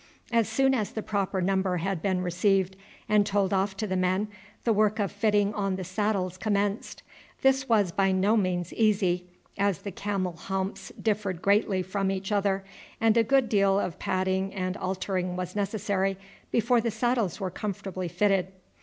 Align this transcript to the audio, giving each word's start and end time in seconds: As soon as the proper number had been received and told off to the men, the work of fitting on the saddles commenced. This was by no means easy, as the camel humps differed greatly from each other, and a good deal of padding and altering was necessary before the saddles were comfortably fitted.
As 0.31 0.49
soon 0.49 0.73
as 0.73 0.93
the 0.93 1.03
proper 1.03 1.43
number 1.43 1.77
had 1.77 2.01
been 2.01 2.23
received 2.23 2.75
and 3.07 3.23
told 3.23 3.53
off 3.53 3.77
to 3.77 3.85
the 3.85 3.95
men, 3.95 4.29
the 4.63 4.73
work 4.73 4.97
of 4.97 5.11
fitting 5.11 5.53
on 5.53 5.75
the 5.75 5.83
saddles 5.83 6.39
commenced. 6.39 7.03
This 7.43 7.69
was 7.69 7.91
by 7.91 8.11
no 8.11 8.35
means 8.35 8.73
easy, 8.73 9.27
as 9.59 9.83
the 9.83 9.91
camel 9.91 10.35
humps 10.35 10.91
differed 10.99 11.39
greatly 11.39 11.83
from 11.83 12.09
each 12.09 12.31
other, 12.31 12.63
and 12.99 13.15
a 13.15 13.23
good 13.23 13.47
deal 13.47 13.79
of 13.79 13.99
padding 13.99 14.51
and 14.55 14.75
altering 14.75 15.35
was 15.35 15.55
necessary 15.55 16.17
before 16.49 16.81
the 16.81 16.89
saddles 16.89 17.39
were 17.39 17.51
comfortably 17.51 18.07
fitted. 18.07 18.47